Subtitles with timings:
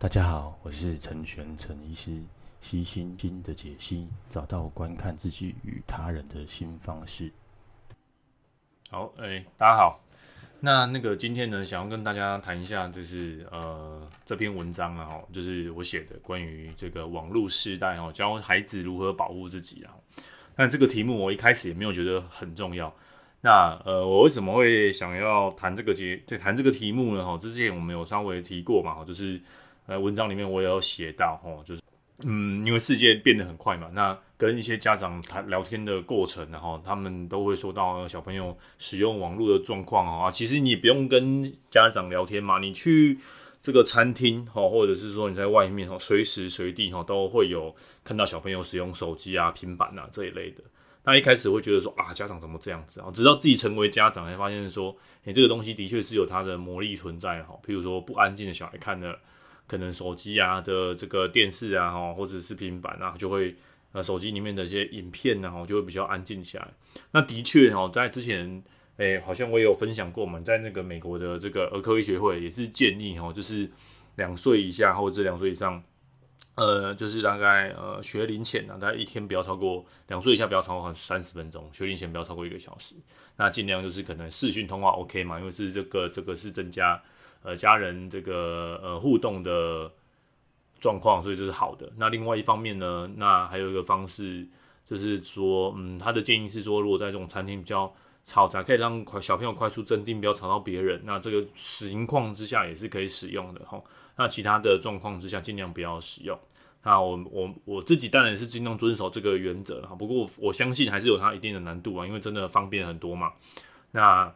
[0.00, 2.22] 大家好，我是陈玄陈医师，
[2.60, 7.32] 悉心经的解析，找到观看自己与他人的新方式。
[8.90, 10.00] 好，哎、大家好。
[10.60, 19.92] 那那个今天呢，想要跟大家谈一下，就是呃这篇文章啊，哈，就是我写的关于这个网络世代哦，教孩子如何保护自己啊。
[20.54, 22.94] 那这个题目我一开始也没有觉得很重要。
[23.40, 27.26] 那呃，我为什么会想要谈这个节，对谈这个题目呢？
[27.26, 29.40] 哈，之前我们有稍微提过嘛，哈，就是
[29.88, 31.82] 呃文章里面我也有写到，哦，就是。
[32.24, 40.28] 嗯，因为世界变得很快嘛，那跟一些家长谈聊天的过程，然后他们都会说到小朋友使用网络的状况啊。
[40.28, 43.16] 其实你不用跟家长聊天嘛，你去
[43.62, 50.64] 这个餐厅哈，或者是说你在外面哈，随时随地哈都会有看到小朋友使用手机啊、平板啊这一类的。
[51.04, 53.08] 那一开始会觉得说啊，家长怎么这样子啊？
[53.14, 54.92] 直到自己成为家长，才发现说，
[55.24, 57.56] 诶，这个东西的确是有它的魔力存在哈。
[57.64, 59.16] 譬如说不安静的小孩看了。
[59.68, 63.54] 可能手机啊的这个电视啊，哈，或者是平板啊，就会
[63.92, 66.66] 呃手机里面的一些影片呢，哈，就会比较安静起来。
[67.10, 68.64] 那的确哈，在之前，
[68.96, 73.70] 诶、好像我也有分享过嘛，在那个美国的这个儿科医学会也是建议哈，就是
[74.16, 75.82] 两岁以下或者两岁以上，
[76.54, 82.94] 呃，就是大概呃学龄前呢，大概一天不要超过两岁以下不要超过三十分钟，学龄前不要超过一个小时。
[83.36, 87.00] 那尽量就是可能视讯通话 OK 嘛，因为是这个这个是增加。
[87.42, 89.90] 呃，家人这个呃互动的
[90.80, 91.90] 状况，所以这是好的。
[91.96, 94.46] 那另外一方面呢，那还有一个方式
[94.84, 97.92] 就是说，嗯，他的建议是说，如果在这种餐厅比较
[98.24, 101.00] 嘈杂，可以让小朋友快速镇定，不要吵到别人。
[101.04, 103.82] 那这个情况之下也是可以使用的哈。
[104.16, 106.38] 那其他的状况之下，尽量不要使用。
[106.82, 109.94] 那我我我自己当然是尽量遵守这个原则哈。
[109.94, 113.32] 不过，我相信还是有它一定的难度啊，因为真的方便很多嘛。
[113.90, 114.32] 那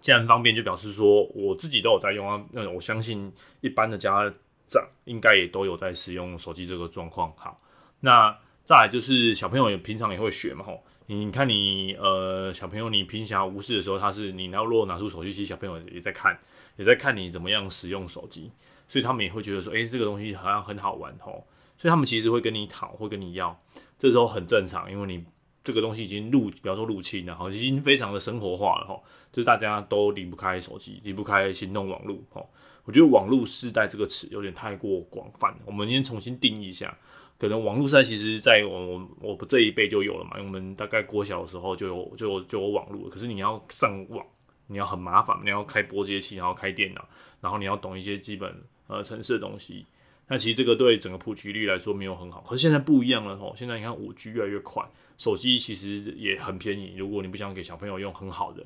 [0.00, 2.42] 既然方便，就表示说我自己都有在用啊。
[2.52, 4.32] 那我相信一般的家
[4.66, 7.32] 长应该也都有在使用手机这个状况。
[7.36, 7.60] 好，
[8.00, 10.64] 那再来就是小朋友也平常也会学嘛。
[10.64, 16.38] 吼，你看你呃小朋友你平常无事的时候，他是你要如果拿出手机，其实小朋友也在看，
[16.76, 18.50] 也在看你怎么样使用手机，
[18.86, 21.46] 所以他们也会觉得说，诶、这个东西好像很好玩吼。
[21.76, 23.60] 所以他们其实会跟你讨，会跟你要，
[23.98, 25.24] 这时候很正常，因为你。
[25.68, 28.98] 这个东西已经入，比方说入侵了哈，已经非常的生活化了哈，
[29.30, 32.42] 就是大家都离不开手机，离不开行动网络哈。
[32.84, 36.96] 我觉得“网络世代”这个词有点太过广泛，我们先重新定义一下。
[37.38, 44.24] 可能网络世代其实在我我我不这一辈就有了嘛，因为我们大概国小的时候就有就有就有网络，可是你要上网，
[44.68, 47.06] 你要很麻烦，你要开拨接器，然后开电脑，
[47.42, 48.50] 然后你要懂一些基本
[48.86, 49.84] 呃程式的东西。
[50.28, 56.96] 那其实这个对整个普及率来说没有很好，可是现在不一样了吼，现在你看五 G 越来越快，手机其实也很便宜。
[56.96, 58.64] 如果你不想给小朋友用很好的，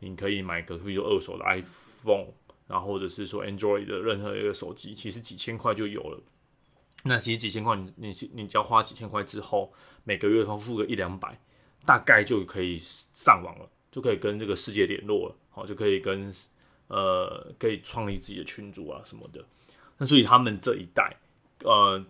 [0.00, 2.26] 你可以买个比如说二手的 iPhone，
[2.66, 6.20] 然后或者是说 Android 的任何一个手机，其实几千块就有了。
[7.04, 9.72] 那其实几千块，你你你只要花几千块之后，
[10.04, 11.40] 每个月付个一两百，
[11.86, 16.30] 大概就可以上网了，就可以跟这个世界联络了，好，就可以跟
[16.88, 19.42] 呃可以创立自己的群组啊什么的。
[19.98, 21.14] 那所以他们这一代，
[21.64, 22.02] 呃，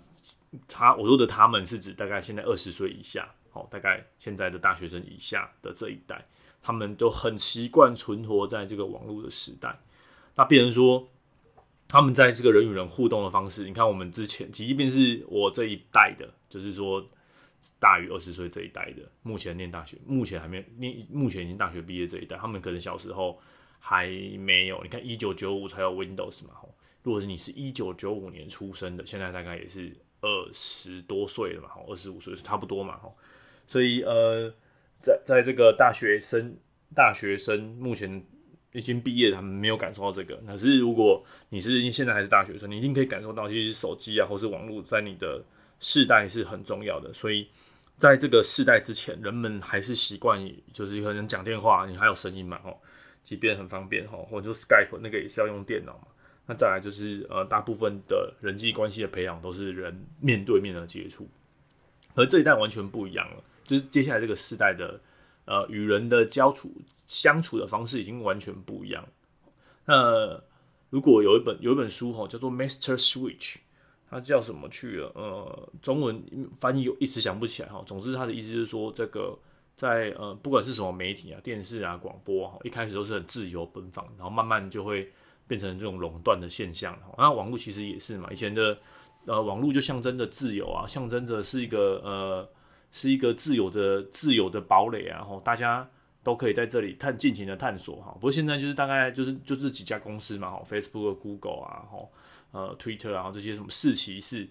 [0.69, 6.25] 他我说的他们是指大概现在二十岁以下，好，大概现在的大学生以下的这一代，
[6.63, 9.75] 他们都很习惯存活在这个网络的时代。
[10.35, 11.09] 那变成说，
[11.89, 17.05] 他们在这个人与人互动的方式，你看我们之前，即便是我这一代的，就是说
[17.79, 23.41] 大于二十岁这一代的，目前念大学，目前还没念，目前已经大学毕业这一代，他们可能小时候
[23.81, 24.07] 还
[24.39, 24.79] 没有。
[24.83, 26.51] 你看一九九五才有 Windows 嘛，
[27.09, 33.11] 如果是你是一九九五年出生的，现在大概也是二十多岁了嘛，哈，二十五岁是差不多嘛，哈，
[33.67, 34.53] 所以呃，
[35.01, 36.55] 在在这个大学生，
[36.95, 38.23] 大学生目前
[38.73, 40.37] 已经毕业，他们没有感受到这个。
[40.47, 45.43] 可是如果你是现在还是大学生，你一定可以感受到，其实手机啊，或是网络在你的
[45.79, 47.11] 世代是很重要的。
[47.15, 47.49] 所以
[47.97, 50.39] 在这个世代之前，人们还是习惯
[50.75, 52.77] 就是可能讲电话，你还有声音嘛，哈，
[53.25, 56.09] 即便很方便，哈，或者说 Skype 那个也是要用电脑嘛。
[56.51, 61.29] 那再来就是呃，大部分的人际关系的培养都是人面对面的接触，
[62.15, 63.45] 和这一代完全不一样了。
[63.65, 64.99] 就是接下来这个世代的
[65.45, 66.73] 呃，与人的交处
[67.07, 69.07] 相处的方式已经完全不一样。
[69.85, 70.43] 那
[70.89, 73.57] 如果有一本有一本书哈，叫做《Master Switch》，
[74.09, 75.13] 它叫什么去了？
[75.15, 76.25] 呃，中文
[76.59, 77.85] 翻译一时想不起来哈。
[77.87, 79.39] 总之，它的意思就是说，这个
[79.77, 85.13] 在呃，不管是什么媒体啊、电视啊、广播哈，一开始都是很自由奔放，然后慢慢就会。
[85.49, 88.29] 变成这种垄断的现象，那网络其实也是嘛。
[88.31, 88.79] 以前的
[89.25, 92.49] 呃网络就象征着自由啊，象征着是一个呃
[92.93, 95.89] 是一个自由的自由的堡垒啊，大家
[96.23, 98.13] 都可以在这里探尽情的探索哈。
[98.15, 101.89] 不过现在就是大概就是就是几家公司嘛，，Facebook、Google 啊，
[102.53, 104.47] 呃 Twitter 啊这些什么四骑士，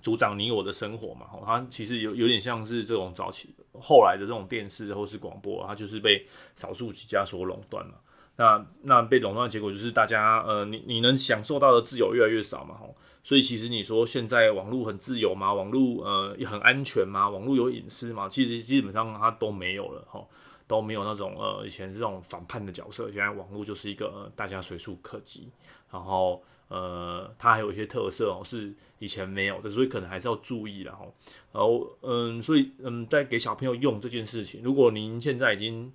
[0.00, 3.48] 主掌你我的生活嘛，它其实有有点像是这种早期
[3.80, 6.24] 后来的这种电视或是广播，它就是被
[6.54, 8.00] 少数几家所垄断了。
[8.38, 12.94] 那那被垄断的结果就是大家呃，你你能享受到的自由越来越少嘛，吼。
[13.24, 15.52] 所以其实你说现在网络很自由吗？
[15.52, 17.28] 网络呃也很安全吗？
[17.28, 18.28] 网络有隐私吗？
[18.28, 20.28] 其实基本上它都没有了，吼，
[20.68, 23.06] 都没有那种呃以前这种反叛的角色。
[23.10, 25.48] 现在网络就是一个、呃、大家随处可及，
[25.90, 31.12] 然后呃它还有一些特色哦，是以前没有的，所以可能还是要注意了，吼。
[31.52, 35.92] 然后嗯，所以嗯，在给小朋友用这件事情，如果您现在已经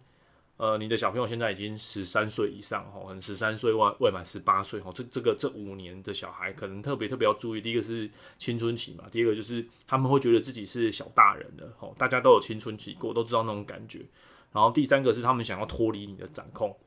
[0.57, 7.61] 呃，你的小朋友现在已经十三岁以上哈，可能十三岁未未满十八岁哈，这这个这五年的小孩可能特别特别要注意。
[7.61, 14.05] 第一个是青春期嘛，第二个就是他们会觉得自己是小大人了哈，大家都有青春期过，都知道那种感觉。
[14.51, 16.77] 然后第三个是他们想要脱离你的掌控，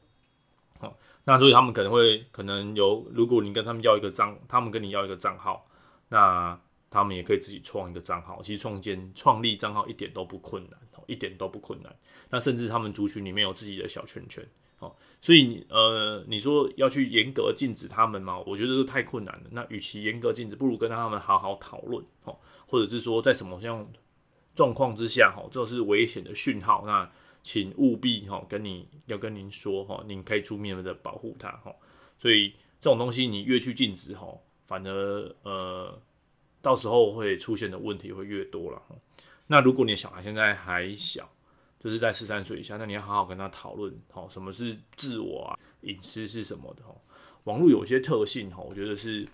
[0.78, 5.66] 好，那所以他们可能会可能有，如果你跟他们要一个账，他们跟你要一个账号，
[6.08, 6.58] 那。
[6.96, 11.94] 他们也可以自己创一个账号，其实创建创立账号一点都不困难，一点都不困难。
[12.30, 14.42] 那甚至他们族群里面有自己的小圈圈，
[14.78, 18.38] 哦，所以呃，你说要去严格禁止他们吗？
[18.46, 19.44] 我觉得这太困难了。
[19.50, 22.34] 那与其严格禁止，不如跟他们好好讨论，哦，
[22.66, 23.86] 或者是说在什么样
[24.54, 27.10] 状况之下，哈，这是危险的讯号，那
[27.42, 31.70] 请务必哈，跟你要跟您说，哈，您可以出面的保护他，哈。
[32.18, 34.26] 所以这种东西你越去禁止，哈，
[34.64, 36.00] 反而呃。
[36.66, 38.82] 到时候会出现的问题会越多了。
[39.46, 41.30] 那如果你小孩现在还小，
[41.78, 46.82] 就是在十三岁以下，那你要好好跟他讨论，好，什么是自我啊，隐私是什么的。
[47.44, 49.28] 网络有一些特性，哈，我觉得是，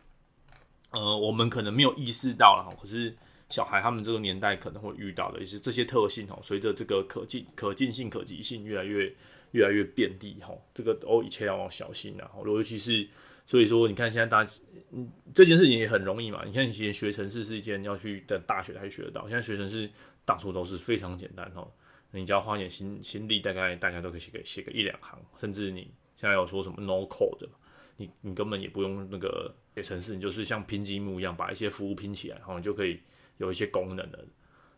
[0.91, 3.17] 呃，我们可能没有意识到了，哈，可是
[3.49, 9.11] 小孩他们这个年代可能会遇到的一些这些特性，哈，随着这个可进、可进性、可及性越来越、
[9.53, 13.09] 越来越遍地，哈，这个哦，一切要小心啊，尤其是。
[13.45, 14.51] 所以说，你看现在大家，
[14.93, 16.43] 嗯，这件事情也很容易嘛。
[16.45, 19.91] 你看以前学程式是一件要去等大学才学得到，现在学程式
[20.25, 21.71] 到处都是非常简单哦。
[22.13, 27.49] 你只要花点心心力，大概大家都可以写个写个一两行，甚至你现在有说什么 no code 的，
[27.97, 33.01] 你你根本也不用那个写程式，你就是像拼积木一样把一些服务拼起来，然后你就可以
[33.39, 34.25] 有一些功能的。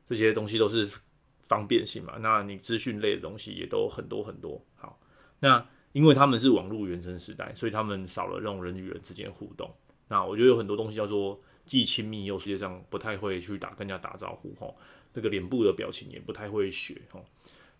[0.06, 0.98] 这些东西都是
[1.42, 2.16] 方便性嘛。
[2.18, 4.64] 那你资讯类的东西也都很多很多。
[4.74, 4.98] 好，
[5.38, 5.64] 那。
[5.94, 9.70] 因为他们是网络原生时代，所以他们少了这种人与人之间互动。
[10.08, 14.74] 那我觉得有很多东西叫做既亲密又世界上不太会去打跟人家打招呼哈，
[15.12, 17.20] 那个脸部的表情也不太会学哈。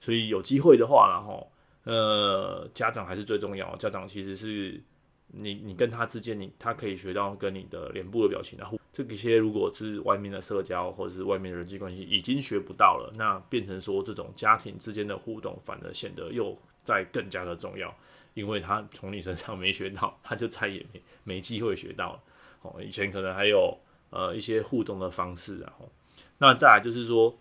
[0.00, 1.50] 所以有机会的话，然后
[1.82, 3.74] 呃，家长还是最重要。
[3.76, 4.80] 家长其实是
[5.26, 16.56] 你你跟他之间，你他可以学到跟你的脸部的表情，然后这些如果是外面的社交或者是外面的人际关系已经学不到了，那变成说这种家庭之间的互动反而显得又。
[16.84, 17.92] 再更加的重要，
[18.34, 22.20] 因为他从你身上没学到，他就再也没没机会学到了。
[22.62, 23.76] 哦，以前可能还有
[24.10, 25.90] 呃一些互动的方式，然后
[26.38, 27.36] 那再来就是说，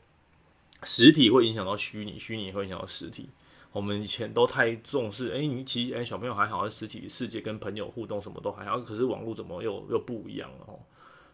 [0.82, 3.30] 实体会影响到虚拟，虚拟会影响到实体。
[3.72, 10.66] 我们以前都太重视，哎、你其实哎、小朋友还好，实体世界跟朋友互动什么都还好，可是网络怎么又又不一样了？
[10.68, 10.80] 哦，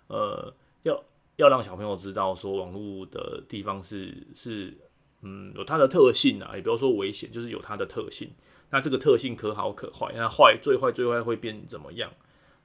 [0.07, 0.53] 呃，
[0.83, 1.03] 要
[1.35, 4.75] 要让小朋友知道说网络的地方是是。
[5.21, 8.31] 嗯，有它的特性啊，也不要说危险，就是有它的特性。
[8.69, 12.12] 那这个特性可好可坏，那坏最坏最坏会变怎么样？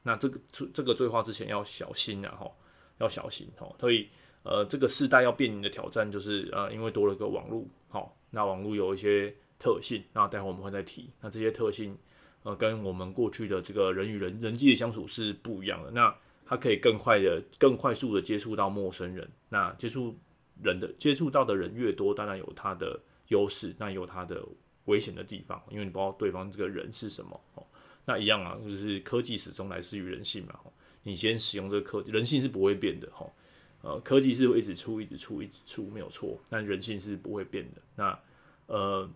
[0.03, 0.39] 那这个
[0.73, 2.55] 这个最坏之前要小心啊，吼，
[2.99, 3.75] 要小心吼。
[3.81, 4.09] 所以
[4.43, 11.11] 呃，这个世代要面临的挑战就是呃，因为多了个网络，好，那网络有一些特性，那待会我们会再提。
[11.23, 11.97] 那这些特性
[12.43, 15.91] 呃，跟我们过去的这个人与人人际的相处是不一样的。
[15.91, 16.15] 那
[16.47, 20.17] 它可以更快的、更快速的接触到陌生人，那接触。
[20.63, 24.45] 人的接触到的人越多，当然有他的优势，那有他的
[24.85, 27.67] 危险的地方，因为你不知道对方这个人是什么哦。
[28.05, 30.59] 那一样啊，就是科技始终来自于人性嘛。
[31.03, 33.27] 你先使用这个科技，人性是不会变的哈。
[33.83, 36.41] 呃，科技是会一直出、一直出、一直出，没有错。
[36.49, 37.83] 但人性是不会变的。
[37.97, 38.19] 那
[38.67, 39.11] 呃，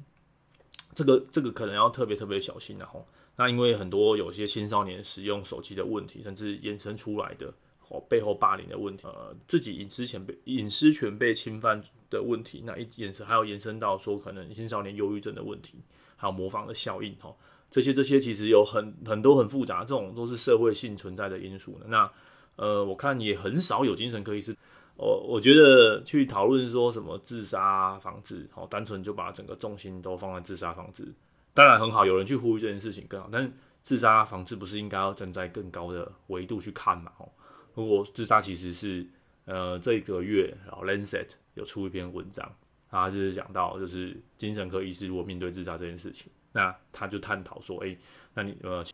[0.94, 3.02] 这个这个可能要特别特别小心的哈。
[3.36, 7.54] 那因为很多有些青少年使用手机的问题，甚至衍生出来的。
[7.88, 11.80] 哦，背后霸凌的问题，呃，自己隐私权被隐私权被侵犯
[12.10, 15.76] 的问题，那一延伸还有延伸到说可能青少年忧郁症的问题，
[16.16, 17.34] 还有模仿的效应，哈，
[17.70, 21.86] 这些这些其实有很很多很复杂，这种都是社会性存在的因素的。
[21.86, 22.10] 那
[22.56, 24.54] 呃，我看也很少有精神科医师，
[24.96, 31.10] 我我觉得去讨论说什么自杀防治，好，单纯就把整个重心都放在自杀防治，
[31.54, 37.32] 当然很好，有人去呼吁这件事情更好，但自杀防治不是应该要站在更高的维度去看嘛，吼。
[37.78, 39.06] 如果自杀其实是，
[39.44, 42.52] 呃，这一个月然后 Lancet 有出一篇文章，
[42.90, 47.98] 他就是讲到，就是精神科医师如果面对自杀这件事情，那他就探讨说，诶、欸，
[48.34, 48.84] 那你呃，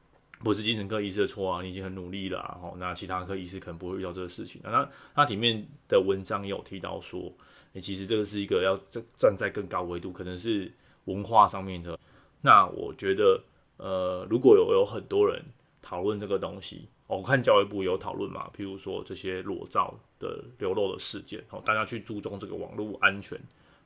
[0.40, 4.60] 不是精神科医师的错啊，你已经很努力了，啊，吼，那其他科医师可能不会遇到这个事情。
[4.62, 7.32] 那它里面的文章也有提到说，
[7.72, 10.70] 诶、其实这个是一个要站站在更高维度，可能是
[11.06, 11.98] 文化上面的。
[12.42, 13.42] 那我觉得，
[13.78, 15.42] 呃，如果有有很多人
[15.80, 23.38] 讨论这个东西，我看教育部有讨论嘛，譬如说这些裸照的流露的事件，哦，大家去注重这个网络安全，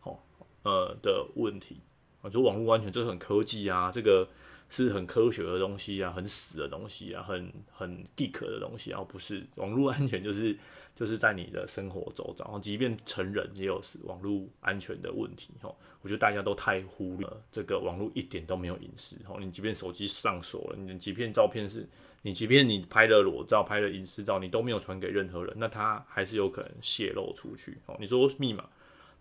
[0.03, 0.19] 哦，
[0.63, 1.77] 呃的问题
[2.23, 4.29] 啊，就网络安全这是很科技啊，这个。
[4.71, 10.55] 是很科学的东西啊，很死的东西啊，很很 geek 的东西啊，而不是网络安全，就是
[10.99, 15.73] 就是在你的生活周遭，即便成人也有网络安全的问题哈。
[16.03, 19.37] 我觉得大家都太忽略了这个网络一点都没有隐私哈。
[19.39, 21.89] 你即便手机上锁了，你即便照片是，
[22.21, 27.97] 你即便你拍了裸照、拍了隐私照，你都没有传给任何人，那他还是有可能泄露出去哦。
[28.01, 28.69] 你说密码、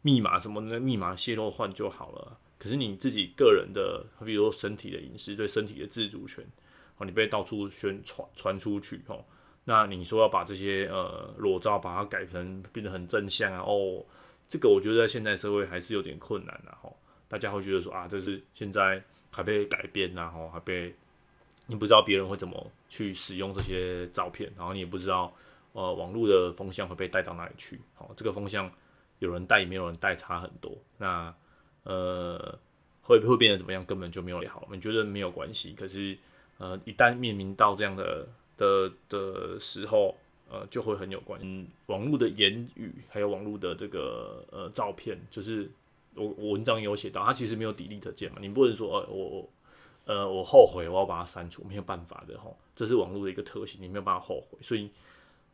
[0.02, 2.40] 密码什么的，密码泄露换就好了。
[2.58, 6.44] 可是你自己个人的，比如说身体的隐私，对身体的自主权，
[6.98, 9.24] 哦，你被到处宣传传出去，哦，
[9.70, 14.02] 那你说要把这些呃裸照把它改成变得很正向啊，哦，
[14.48, 16.96] 这个我觉得在现代社会还是有点困难的，吼，
[17.28, 20.96] 大家会觉得说啊，这是现在还被改变呐，哦，还被
[21.66, 25.34] 你不知道别人会怎么去使用这些照片，然后你也不知道
[25.74, 28.72] 呃网络的风向会被带到哪里去，哦，这个风向
[29.20, 31.34] 有人带也没有人带差很多，那。
[31.84, 32.60] 呃，
[33.02, 34.62] 会会变得怎么样，根本就没有好。
[34.66, 36.18] 我们觉得没有关系，可是
[36.58, 38.28] 呃，一旦面临到这样的
[38.58, 40.16] 的的时候，
[40.50, 41.40] 呃，就会很有关。
[41.44, 45.70] 嗯，网络的言语，还有网络的这个呃照片，就是
[46.16, 49.50] 我我文章有写到，它其实没有 delete 键嘛，你不能说呃我
[50.06, 54.90] 呃我后悔我要把它删除，没有办法的吼，这是网络的一个特性，你没有办法后悔，所以。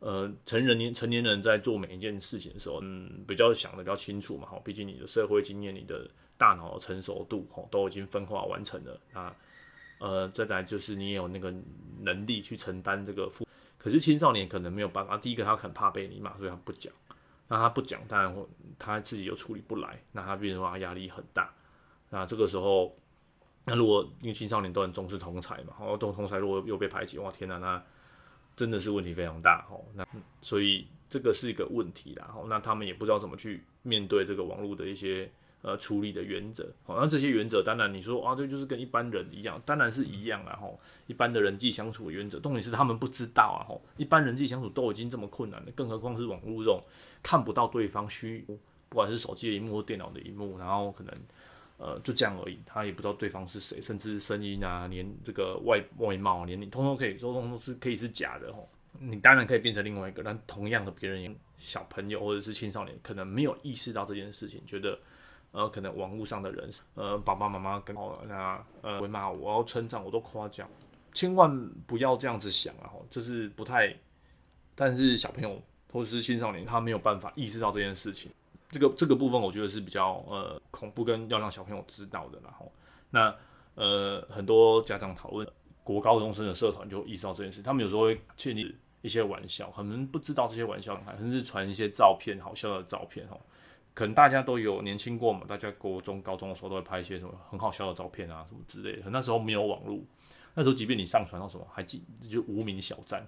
[0.00, 6.06] 呃，成人年成年人在做每一件事情的时候，嗯，比较想的比较清楚嘛，哈，毕竟你的社会经验、你的
[6.36, 9.00] 大脑成熟度，哈，都已经分化完成了。
[9.14, 9.34] 那，
[9.98, 11.52] 呃，再来就是你有那个
[12.00, 13.46] 能力去承担这个负。
[13.78, 16.92] 可是青少年可能没有办法，第一个他很怕被你骂，所以他不讲。
[17.48, 18.34] 那他不讲，当然
[18.78, 21.52] 他自己又处理不来，那他变成话压力很大。
[22.10, 22.96] 那这个时候，
[23.64, 27.82] 那如果因为青少年都很重视同才嘛，然后同同才如果又被排挤，哇，天哪，那。
[28.56, 30.06] 真的是问题非常大哦，那
[30.40, 35.28] 所以这个是一个问题啦，那他们也不知道怎么去面对这个网络的一些
[35.64, 40.78] 呃处理的原则，好，那这些原则当然你说啊，这就是跟一般人一样，当然是一样啊，吼，
[41.08, 46.80] 一般的人际相处原则，重点是他们不知道啊，吼，一般人际相处都已经这么困难了，更何况是网络这种
[47.22, 48.44] 看不到对方虚，
[48.88, 51.12] 不管是手机的萤幕或电脑的萤幕，然后可能。
[51.76, 58.64] 呃，就这样而已，他也不知道对方是谁，甚至声音啊，连这个外外貌，连你通通可以，通通都是可以是假的哦。
[59.00, 64.96] 你当然可以变成另外一个，但同样的，别人小朋友或者是青少年，可能没有意识到这件事情，觉得
[65.54, 70.68] 呃，可能网络上的人，呃，爸爸妈妈跟我那呃会骂我，我要称赞我都夸奖，
[71.12, 73.94] 千万不要这样子想啊，这是不太，
[74.74, 78.32] 但是小朋友或者是青少年，他没有办法意识到这件事情。
[78.70, 82.72] 这个这个部分我觉得是比较呃恐怖跟要让小朋友知道的，然后
[83.10, 83.32] 那
[83.76, 85.48] 呃很多家长讨论
[85.84, 93.38] 国高中生的社团就意识到这件事，他们有时候会建立一些玩笑，可能不知道这些玩笑，甚至传一些照片，好笑的照片哈，
[93.94, 100.00] 可能大家都有年轻过嘛，大家国中高中的时候都会拍一些什么很好笑的照片啊什么之类的，那时候没有网络，
[100.54, 103.26] 那时候即便你上传到什么，还记就无名小站，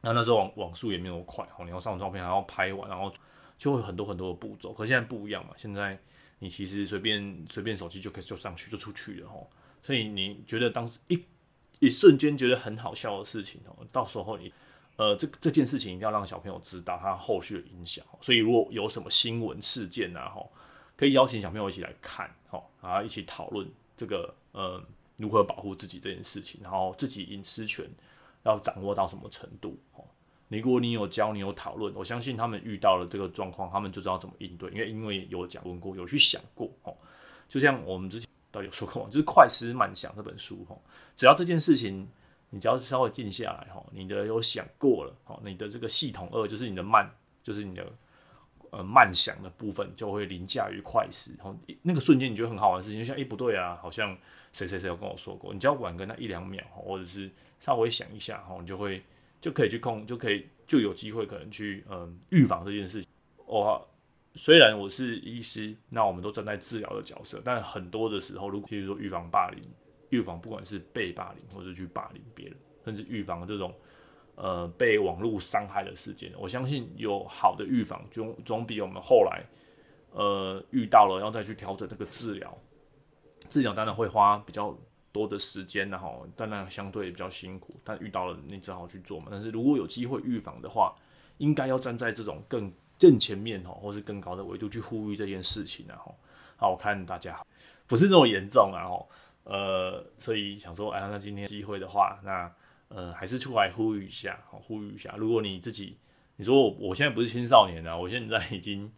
[0.00, 3.12] 那那时候网网速也没有快，你要上传照片还要拍完，然后。
[3.56, 5.54] 就会很多很多的步骤，可现在不一样嘛。
[5.56, 5.96] 现在
[6.40, 9.48] 你其实随便随便手机就可以就上去就出去了吼。
[9.80, 11.24] 所以你觉得当时一
[11.78, 14.52] 一瞬间觉得很好笑的事情哦，到时候你
[14.96, 18.04] 呃这这件事情一定要让小朋友知道他后续的影响。
[18.20, 20.50] 所以如果有什么新闻事件啊吼，
[20.96, 24.82] 可以邀请小朋友一起来看哈，然后一起讨论这个呃
[25.16, 27.88] 如何保护自己这件事情，然后自己隐私权
[28.44, 30.06] 要掌握到什么程度吼。
[30.48, 34.70] 如果你有教，你有讨论，我相信他们遇到了这个状况，他们就知道怎么应对。
[34.70, 36.94] 因为因为有讲问过，有去想过，哦，
[37.48, 40.78] 就像我们之前都有说过，就是《快思慢想》这本书，哦，
[41.16, 42.06] 只要这件事情
[42.54, 47.10] 你只要稍微静下来，哈，你的有想过了，哦，你的这个系统二就是你的慢，
[47.42, 47.84] 就是你的
[48.70, 54.16] 呃慢想的部分就会凌驾于快思，然后那个瞬间你觉得很好玩的事情，就像哎不对啊，好像
[54.52, 59.02] 谁谁谁有跟我说过，你只要晚个那一两秒，或者是稍微想一下，哈，你就会。
[59.40, 63.10] 就可以去控，就可以就有机会可能去嗯预防这件事情。
[63.44, 63.86] 我
[64.36, 69.62] 虽然我是医师，那我们都站在治疗的角色，但很多的时候，如果譬如说预防霸凌，
[70.14, 73.74] 预防不管是被霸凌或者去霸凌别人，甚至预防这种
[74.36, 79.44] 呃被网络伤害的事件，我相信有好的预防，总总比我们后来
[80.12, 82.56] 呃遇到了要再去调整这个治疗，
[83.50, 84.76] 治疗当然会花比较
[85.10, 89.26] 多的时间，然后当然相对比较辛苦，但遇到了你只好去做嘛。
[89.30, 90.94] 但是如果有机会预防的话，
[91.38, 96.14] 应该要站在这种更正前面哈，或是更高的维度去呼吁这件事情然后，
[96.56, 97.44] 好，我看大家
[97.86, 99.08] 不是这么严重然后，
[99.44, 102.52] 呃，所以想说，哎，那今天机会的话，那
[102.88, 105.14] 呃还是出来呼吁一下，呼吁一下。
[105.16, 105.98] 如果你自己，
[106.36, 108.90] 你说我我现在不是青少年啊，我现在已经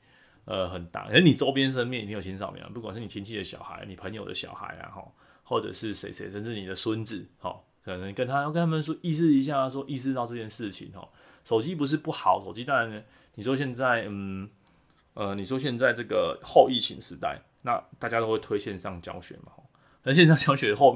[0.44, 5.12] 呃很大，而你周边身边一定有青少年，不管是你亲戚的小孩，你朋友的小孩啊，哈，
[5.42, 11.08] 或者是谁谁，甚至你的孙子，哈，可能跟他要跟他们说意识一下，说意识到这件事情，哈，
[11.44, 14.48] 手机不是不好，手机当然，你说现在，嗯，
[15.14, 19.52] 呃，你说现在这个后疫情时代，那大家都会推线上教学嘛，
[20.06, 20.94] 那线上教学后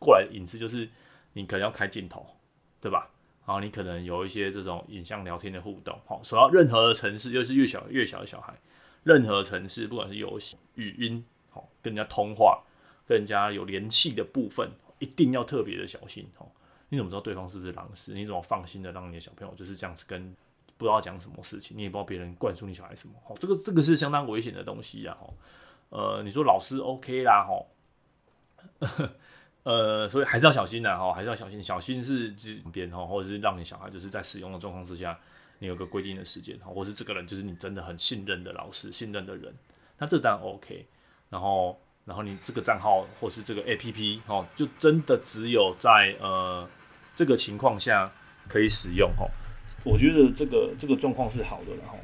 [0.00, 0.90] 过来隐私就是
[1.34, 2.26] 你可能要开镜头，
[2.80, 3.08] 对吧？
[3.46, 8.52] 然后你可能有一些这种影像聊天的互动，好，所要任何的城市，就是越小越小的小孩，
[9.04, 12.60] 任何城市，不管是游戏、语音，好，跟人家通话，
[13.06, 16.48] 跟人家有联系的部分，一定要特别的小心，哦。
[16.88, 18.12] 你怎么知道对方是不是狼师？
[18.12, 20.34] 你怎么放心的让你的小朋友就是这样子跟
[20.76, 21.76] 不知道讲什么事情？
[21.76, 25.28] 你也不知道别人灌输你小孩什么，好，这个这个是相当危险的东西呀，哈。
[25.90, 27.64] 呃，你说老师 OK 啦，哈，
[29.64, 31.62] 呃，所以还是要小心的哈，还是要小心。
[31.62, 35.18] 小心是指边哈，或者是让你小孩就是在使用的状况之下，
[35.58, 39.54] 你有个规定的时间哈，或是这个人就是你真的很信任的老师、信任的人，
[39.98, 40.86] 那这当然 OK。
[41.28, 46.66] 然后，然后你这个账号或是这个 APP 哈，就真的只有在呃
[47.14, 48.10] 这个情况下
[48.48, 49.26] 可以使用哈。
[49.84, 51.98] 我觉得这个这个状况是好的，然后。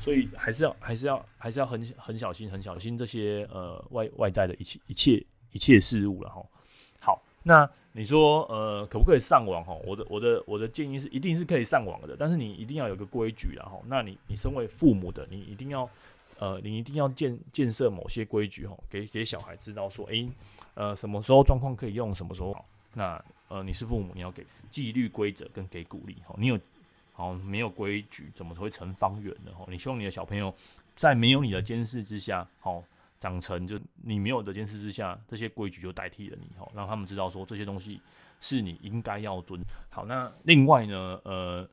[0.00, 6.42] 所以还是要还是要还是要很很小心很小心这些呃外外在的一切一切一切事物了哈。
[7.00, 9.74] 好，那你说呃可不可以上网哈？
[9.84, 13.82] 我的我的我的建议是一定是可以上网的，但是你一定要有个规矩然后。
[13.86, 15.88] 那你你身为父母的，你一定要
[16.38, 20.28] 呃你一定要建建设某些规矩哈，给给小孩知道说，诶、
[20.74, 22.56] 呃什么时候状况可以用，什么时候。
[22.92, 26.34] 那呃你是父母，你要给纪律规则跟给鼓励哈。
[26.38, 26.58] 你有。
[27.16, 29.52] 哦，没有规矩，怎么会成方圆呢？
[29.58, 30.54] 哦，你希望你的小朋友
[30.96, 32.82] 在没有你的监视之下，哦，
[33.20, 38.00] 长成就你没有的监视之下，这些规矩就代替了你，哦，让他们知道说这些东西
[38.40, 39.62] 是你应该要遵。
[39.90, 41.68] 好，那另外呢，呃，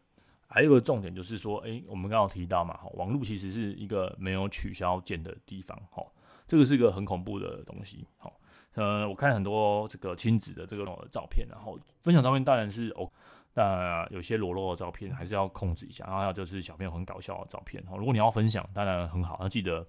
[0.45, 6.05] 还有一个重点就是说，诶，我们刚刚提到嘛，哈，网络其实是一个没有取消键的地方，哈，
[6.47, 8.29] 这个是一个很恐怖的东西，哈，
[8.73, 13.09] 呃，我看很多这个亲子的这个照片，然后分享照片当然是哦。
[13.53, 17.97] 那有些裸露的照片还是要控制一下，然后还有就是小朋友很搞笑的照片哈。
[17.97, 19.83] 如果你要分享，当然很好，要记得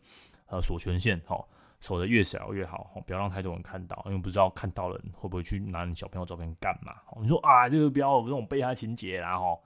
[0.49, 1.43] 呃锁权限哈，
[1.81, 6.95] 锁的越小越好，不要让太多人看到，因为不知道看到人会不会去拿你小朋友照片干嘛。
[7.21, 9.59] 你说啊，这个不要有这种被害情节啦哈。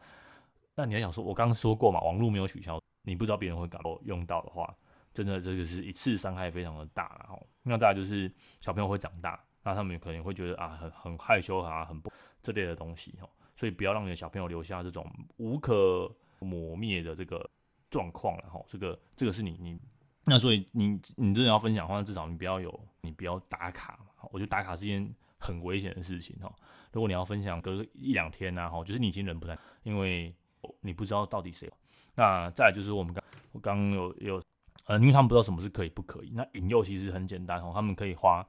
[0.75, 4.75] 那你要想说，我刚刚说过嘛，网络没有取消，你不知道别人会搞用到的话，
[5.13, 7.47] 真的这个是一次伤害非常的大然后。
[7.63, 12.11] 那再来就是小朋友会长大，那他们可能会觉得啊很很害羞啊，很不
[12.43, 13.29] 这类的东西哈。
[13.55, 17.49] 所以不要让你的小朋友留下这种无可磨灭的这个
[17.91, 18.61] 状况了哈。
[18.67, 19.79] 这个这个是你你
[20.25, 23.99] 那所以你你真的要分享的话，至少你不要有你不要打卡。
[24.31, 26.53] 我觉得打卡是件很危险的事情哈。
[26.93, 30.35] 如果你要分享隔一两天呐哈，就是你已经人不在，因为
[30.81, 31.71] 你不知道到底谁。
[32.15, 34.43] 那再就是我们刚我刚有有
[34.87, 36.31] 呃，因为他们不知道什么是可以不可以。
[36.35, 38.47] 那引诱其实很简单哈，他们可以花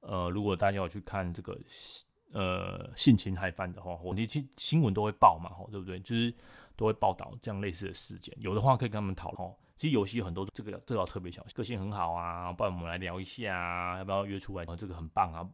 [0.00, 1.58] 呃，如果大家有去看这个。
[2.32, 5.98] 呃，性侵害犯的话，我你新新闻都会报嘛，哈，对不对？
[5.98, 6.32] 就是
[6.76, 8.32] 都会报道这样类似的事件。
[8.38, 9.52] 有的话可以跟他们讨论。
[9.80, 14.66] 其实游戏很多，这个这个要特别小心，个性很好啊，不然我们来聊一下啊，要不要约出来？
[14.76, 15.48] 这个很棒啊。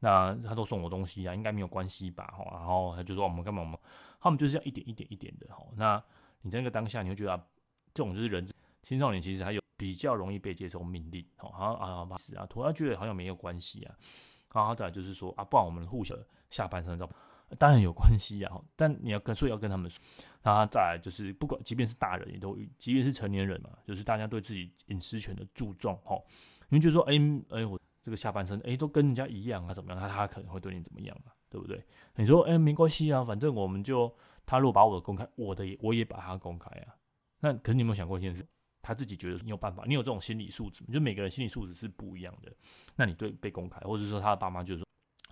[0.00, 2.34] 那他都送我东西啊，应该没有关系吧？
[2.36, 3.60] 吼，然后他就说我们干嘛？
[3.60, 3.78] 我们
[4.20, 5.72] 他们就是这样一点一点一点的，吼。
[5.76, 6.02] 那
[6.40, 7.36] 你在那个当下，你会觉得、
[7.94, 8.44] 这种就是人
[8.82, 13.94] 青少年其实还有比较容易被接受命令，好像啊是啊，突然觉得好像没有关系啊。
[14.52, 16.18] 然后再来就是说啊，不然我们互相
[16.50, 17.08] 下半身照，
[17.58, 18.60] 当然有关系啊。
[18.76, 20.02] 但你要跟，所以要跟他们说。
[20.42, 26.16] 然后再来就是，不管即便是大人，也都即便是成年人嘛，就是大家对自己隐私权的注重哈。
[26.70, 30.00] 因为就说，哎、欸、哎、我这个下半身哎、都跟人家一样啊，怎么样？
[30.00, 31.84] 他他可能会对你怎么样嘛，对不对？
[32.16, 34.12] 你说哎、没关系啊，反正我们就
[34.44, 36.94] 他如果把我的公开，我的也我也把他公开啊。
[37.40, 38.44] 那可是你有没有想过一件事？
[38.84, 42.52] 他自己觉得你有办法，你有这种心理素质，就每个人心理素质是不一样的。
[42.96, 44.86] 那你对被公开，或者说他的爸妈就是说，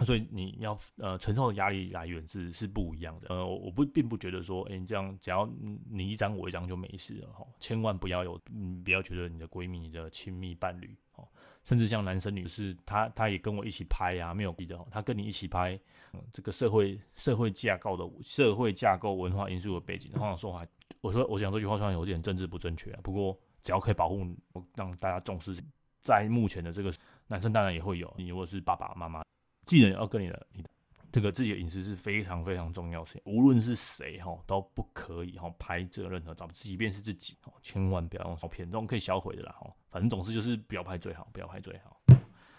[0.04, 3.28] 所以你要呃承受的压力来源是是不一样的。
[3.28, 5.48] 呃，我我不并不觉得说，哎、这样只要
[5.90, 7.46] 你一张我一张就没事了哈。
[7.58, 11.28] 千万不要有，嗯，不要觉得你的闺蜜、你的亲密伴侣，哦，
[11.64, 15.78] 甚至像男生女士，他他也跟我一起拍呀、没有逼的，他跟你一起拍，
[16.12, 20.66] 嗯，这个社会社会架构的社会架构文化因素的背景，然后说话。
[21.00, 24.26] 我说，我想这句话虽然有点政治不正确啊，不过只要可以保护，
[24.74, 25.56] 让大家重视，
[26.02, 26.92] 在目前的这个
[27.26, 29.22] 男生当然也会有，你如果是爸爸妈妈
[29.70, 30.70] 技能要跟你的你的
[31.12, 42.00] 这个自己的隐私是非常非常重要的，无论是谁哈都不可以哈拍这任何照片，即便是自己哦，千万不要用照片，这种可以销毁的啦哈，反正总之就是不要拍最好，不要拍最好。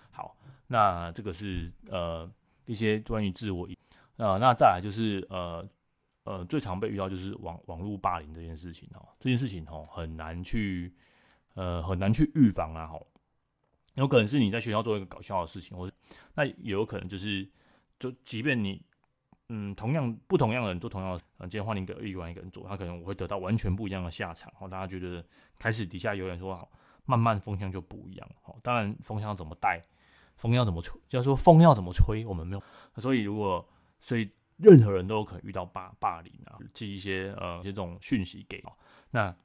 [0.10, 2.32] 好，那这个是呃
[2.66, 3.68] 一些关于自我
[4.16, 5.68] 呃，那再来就是呃。
[6.24, 10.94] 呃，最常被遇到就是网网络霸凌这件事情哦，这件事情哦很难去
[11.56, 13.08] 呃很难去预防啊吼，
[13.96, 15.96] 有可能是你在学校做一个搞笑的事情，或者
[16.36, 17.48] 那也有可能就是
[18.00, 18.82] 就即便你
[19.50, 24.68] 嗯同样不同样的人做同样的，呃，今天换一个另外一个人做，他可能我会得到完全不一样的下场哦。
[24.68, 25.26] 大家觉得
[25.58, 26.70] 开始底下有人说，
[27.06, 28.56] 慢慢风向就不一样哦。
[28.64, 29.82] 当然风向怎么带，
[30.36, 32.64] 风要怎么吹，就是说风要怎么吹，我们没有。
[32.98, 33.68] 所以如果
[34.00, 34.30] 所以。
[34.58, 38.64] 任何人都有可能遇到霸霸凌啊，寄一些呃这种讯息给，
[39.10, 39.36] 那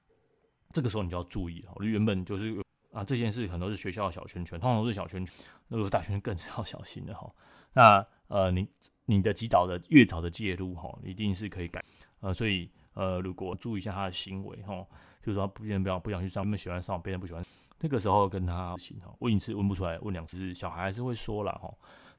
[0.74, 1.82] 这个时候你就要注意哦。
[1.82, 2.54] 原本就是
[2.96, 5.34] 啊这件事可能都是学校的小圈圈，通常都是小圈圈，
[5.68, 7.30] 如果是大圈圈更是要小心的哈。
[7.74, 8.66] 那呃你
[9.04, 11.84] 你的及早的越早的介入哈，一定是可以改
[12.20, 14.74] 呃，所以呃如果注意一下他的行为哈，
[15.22, 17.44] 就是说别人不要不想去上，别人喜欢上，别人不喜欢，
[17.78, 21.70] 这个时候跟他行哈，问一次问不出来，问两次小孩还是会说了哈。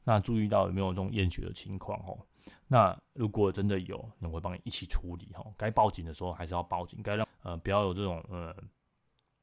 [0.03, 2.15] 那注意到有没有这种厌学的情况哈？
[2.67, 5.43] 那如果真的有，我会帮你一起处理哈。
[5.57, 8.55] 该报警的时候还是要报警，该让呃不要有这种呃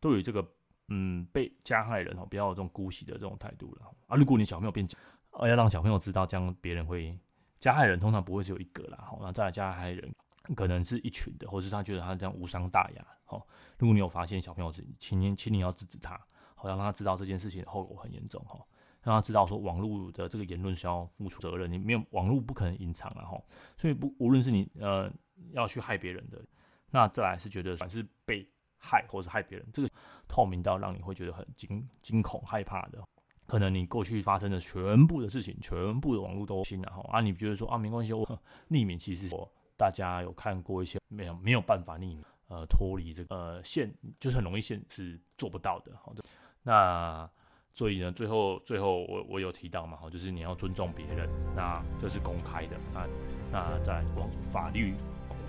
[0.01, 0.47] 对于这个
[0.89, 4.17] 嗯被加害人哈，不要有这种姑息的这种态度了啊。
[4.17, 4.87] 如果你小朋友变，
[5.31, 7.19] 呃要让小朋友知道，这样别人会
[7.59, 8.99] 加害人通常不会只有一个啦。
[9.07, 10.15] 好，那再来加害人
[10.55, 13.07] 可能是一群的，或是他觉得他这样无伤大雅。
[13.25, 13.47] 好，
[13.79, 16.21] 如果你有发现小朋友是，请你请你要制止他，
[16.55, 18.59] 好让他知道这件事情后果很严重哈。
[19.03, 23.39] 让他知道说网络的这个言论需要付出责任，你没有网络不可能隐藏了哈，
[23.77, 25.13] 所以不无论是你呃
[25.53, 26.43] 要去害别人的，
[26.91, 28.49] 那再来是觉得凡是被
[28.85, 29.89] 害或是害别人，这个
[30.29, 33.03] 透明到让你会觉得很惊惊恐害怕的，
[33.47, 38.27] 可能你过去发生的全部的事情，全部的网络都清了哈啊，你觉得说啊没关系，我
[38.69, 46.23] 匿名其实我大家有看过一些没有没有办法匿名呃脱离这个呃线，就是很容易线是做不到的，好的
[46.63, 47.29] 那。
[47.77, 53.03] 所以呢，最后最后我我有提到嘛，哈，就是你要尊重别人，那这是公开的，那
[53.51, 54.95] 那在网法律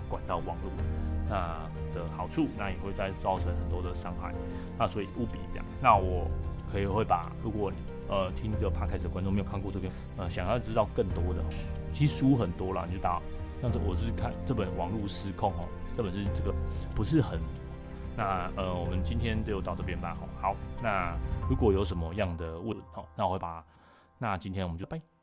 [0.08, 0.70] 管道网络，
[1.28, 4.32] 那的好处，那也会再造成很多的伤害，
[4.78, 5.66] 那所以务必这样。
[5.80, 6.24] 那我
[6.70, 7.76] 可以会把，如果你
[8.08, 11.42] 呃听这个 podcast 的观众没有看过这边，呃想要知道更多的，
[11.92, 13.20] 其实书很多啦，你就打，
[13.60, 16.54] 像这我是看这本《网络失控》哦，这本是这个
[16.94, 17.38] 不是很。
[18.18, 20.14] 那呃，我们今天就到这边吧。
[20.40, 21.14] 好，那
[21.50, 23.62] 如果有什么样的问，好，那我会把，
[24.16, 25.15] 那今天我们就拜。